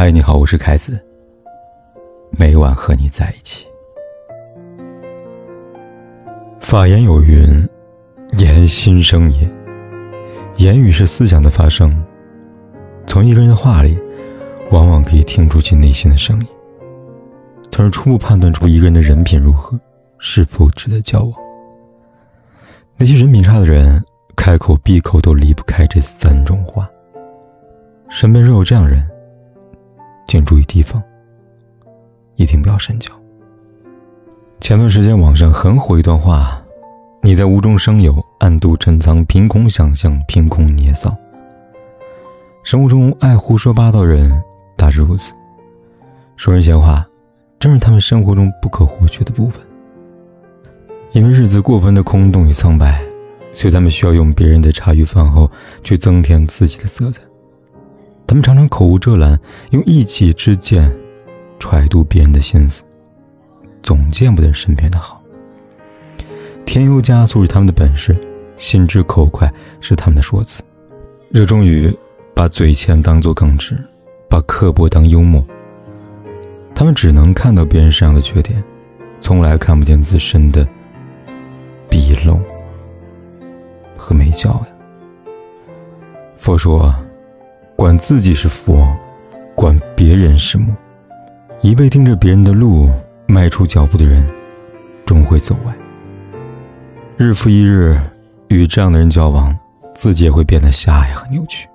[0.00, 0.98] 嗨，你好，我是凯子。
[2.30, 3.66] 每晚和你在一起。
[6.58, 7.68] 法言有云
[8.40, 9.46] ：“言心声也。”
[10.56, 11.94] 言语是思想的发生。
[13.06, 13.98] 从一个人的话里，
[14.70, 16.48] 往往可以听出其内心的声音，
[17.70, 19.78] 从而初步判断出一个人的人品如何，
[20.16, 21.34] 是否值得交往。
[22.96, 24.02] 那些人品差的人，
[24.34, 26.88] 开口闭口都离不开这三种话。
[28.08, 29.06] 身边若有这样人，
[30.30, 31.02] 请注意提防，
[32.36, 33.10] 一定不要深交。
[34.60, 36.62] 前段时间网上很火一段话
[37.20, 41.12] ：“你在无中生有，暗度陈仓，凭空想象，凭空捏造。”
[42.62, 44.30] 生活中爱胡说八道人
[44.76, 45.32] 大致如此，
[46.36, 47.04] 说人闲话，
[47.58, 49.60] 正是他们生活中不可或缺的部分。
[51.10, 53.02] 因为日子过分的空洞与苍白，
[53.52, 55.50] 所以他们需要用别人的茶余饭后
[55.82, 57.20] 去增添自己的色彩。
[58.30, 59.36] 他们常常口无遮拦，
[59.70, 60.88] 用一己之见
[61.58, 62.80] 揣度别人的心思，
[63.82, 65.20] 总见不得身边的好。
[66.64, 68.16] 添油加醋是他们的本事，
[68.56, 70.62] 心直口快是他们的说辞，
[71.28, 71.92] 热衷于
[72.32, 73.76] 把嘴欠当做耿直，
[74.28, 75.44] 把刻薄当幽默。
[76.72, 78.62] 他们只能看到别人身上的缺点，
[79.20, 80.64] 从来看不见自身的
[81.90, 82.40] 鄙陋
[83.96, 84.66] 和没教养。
[86.38, 86.94] 佛说。
[87.80, 88.94] 管自己是佛，
[89.54, 90.68] 管别人是魔。
[91.62, 92.90] 一味盯着别人的路
[93.26, 94.22] 迈出脚步的人，
[95.06, 95.74] 终会走歪。
[97.16, 97.98] 日复一日
[98.48, 99.58] 与这样的人交往，
[99.94, 101.66] 自己也会变得狭隘和扭曲。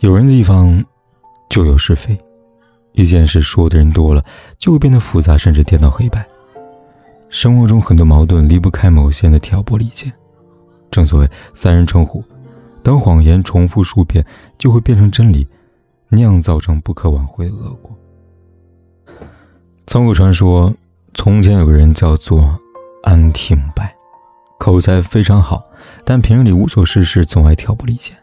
[0.00, 0.84] 有人的地方，
[1.48, 2.14] 就有是非。
[2.92, 4.22] 一件事说的人多了，
[4.58, 6.22] 就会变得复杂，甚至颠倒黑白。
[7.30, 10.12] 生活中很多矛盾离不开某些人的挑拨离间。
[10.90, 12.22] 正所谓三人成虎。
[12.88, 14.24] 当谎言重复数遍，
[14.56, 15.46] 就会变成真理，
[16.08, 17.94] 酿造成不可挽回的恶果。
[19.86, 20.72] 曾有传说，
[21.12, 22.58] 从前有个人叫做
[23.02, 23.94] 安廷白，
[24.58, 25.62] 口才非常好，
[26.02, 28.16] 但平日里无所事事，总爱挑拨离间。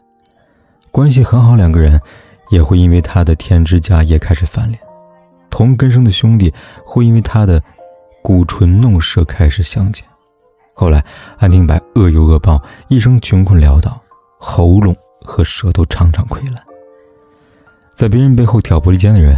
[0.90, 2.02] 关系很好两个人，
[2.50, 4.80] 也会因为他的添枝加叶开始翻脸；
[5.52, 6.52] 同根生的兄弟，
[6.84, 7.62] 会因为他的
[8.24, 10.04] 鼓唇弄舌开始相见。
[10.74, 11.06] 后来，
[11.38, 14.02] 安廷白恶有恶报，一生穷困潦倒。
[14.48, 16.64] 喉咙和舌头常常溃烂，
[17.96, 19.36] 在别人背后挑拨离间的人，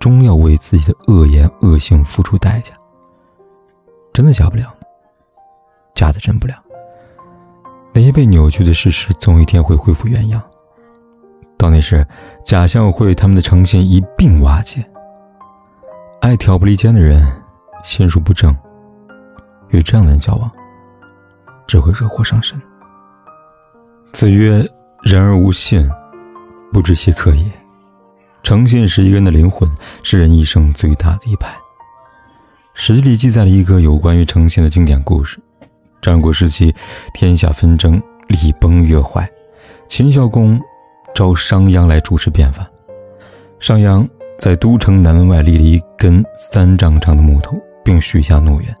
[0.00, 2.74] 终要为自己的恶言恶行付出代价。
[4.12, 4.74] 真的假不了，
[5.94, 6.54] 假的真不了。
[7.94, 10.42] 那些被扭曲的事实，总有一天会恢复原样。
[11.56, 12.04] 到那时，
[12.44, 14.84] 假象会他们的诚信一并瓦解。
[16.20, 17.24] 爱挑拨离间的人，
[17.84, 18.54] 心术不正，
[19.68, 20.50] 与这样的人交往，
[21.68, 22.60] 只会惹祸上身。
[24.16, 24.66] 子曰
[25.04, 25.86] ：“人而无信，
[26.72, 27.44] 不知其可也。”
[28.42, 29.68] 诚信是一个人的灵魂，
[30.02, 31.50] 是人一生最大的一派。
[32.72, 35.38] 《史记》里记载了一个有关于诚信的经典故事：
[36.00, 36.74] 战国时期，
[37.12, 39.30] 天下纷争，礼崩乐坏，
[39.86, 40.58] 秦孝公
[41.14, 42.66] 召商鞅来主持变法。
[43.60, 47.54] 商鞅在都城南门外立了一根三丈长的木头，
[47.84, 48.74] 并许下诺言：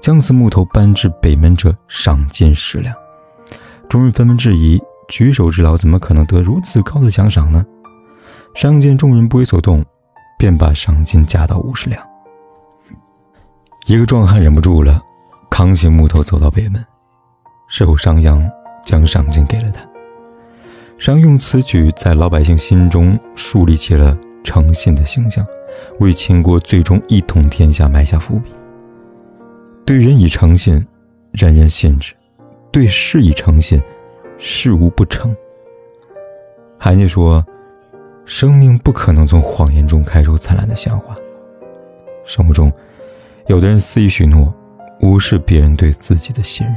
[0.00, 2.96] 将此木头搬至北门者，赏金十两。
[3.88, 4.78] 众人纷纷质疑：
[5.08, 7.64] 举手之劳，怎么可能得如此高的奖赏呢？
[8.54, 9.82] 商见众人不为所动，
[10.38, 12.06] 便把赏金加到五十两。
[13.86, 15.00] 一个壮汉忍不住了，
[15.50, 16.84] 扛起木头走到北门。
[17.70, 18.46] 事后，商鞅
[18.84, 19.80] 将赏金给了他。
[20.98, 25.46] 商用此举在老百姓心中树立起了诚信的形象，
[26.00, 28.50] 为秦国最终一统天下埋下伏笔。
[29.86, 30.86] 对人以诚信，
[31.32, 32.12] 人人信之。
[32.78, 33.82] 对事以诚信，
[34.38, 35.36] 事无不成。
[36.78, 37.44] 韩愈说
[38.24, 41.12] ：“生命不可能从谎言中开出灿烂的鲜花。”
[42.24, 42.72] 生活中，
[43.48, 44.54] 有的人肆意许诺，
[45.00, 46.76] 无视别人对自己的信任，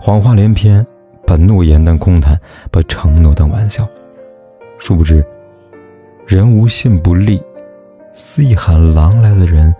[0.00, 0.84] 谎话连篇，
[1.24, 2.36] 把诺言当空谈，
[2.72, 3.88] 把承诺当玩笑。
[4.78, 5.24] 殊不知，
[6.26, 7.40] 人无信不立，
[8.12, 9.72] 肆意喊狼来的人，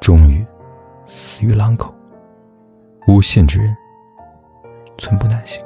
[0.00, 0.44] 终于
[1.06, 1.94] 死于狼口。
[3.06, 3.76] 无信之人。
[5.00, 5.60] 寸步难行。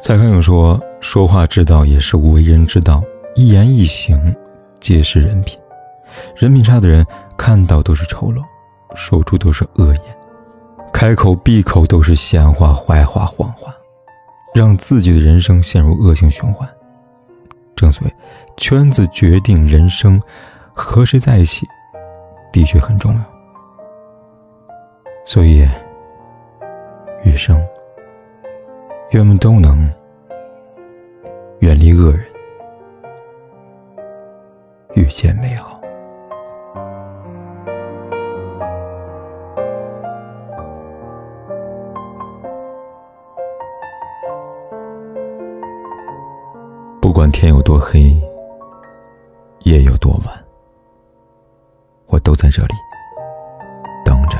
[0.00, 3.00] 蔡康永说：“说话之道也是为人之道，
[3.36, 4.34] 一言一行
[4.80, 5.56] 皆是人品。
[6.34, 7.06] 人品差的人，
[7.36, 8.42] 看到都是丑陋，
[8.96, 10.02] 说出都是恶言，
[10.92, 13.72] 开口闭口都是闲话、坏话、谎话，
[14.52, 16.68] 让自己的人生陷入恶性循环。
[17.76, 18.12] 正所谓，
[18.56, 20.20] 圈子决定人生，
[20.74, 21.64] 和谁在一起，
[22.52, 23.20] 的确很重要。
[25.24, 25.68] 所以。”
[27.24, 27.56] 余生，
[29.10, 29.88] 愿我们都能
[31.60, 32.24] 远离恶人，
[34.94, 35.80] 遇见美好。
[47.00, 48.20] 不管天有多黑，
[49.60, 50.36] 夜有多晚，
[52.06, 52.74] 我都在这里
[54.04, 54.38] 等着，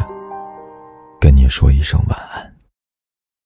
[1.21, 2.52] 跟你说一声晚安。